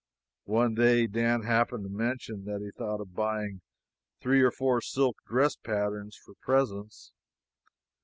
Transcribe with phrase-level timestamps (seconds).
[0.49, 3.61] One day Dan happened to mention that he thought of buying
[4.19, 7.11] three or four silk dress patterns for presents.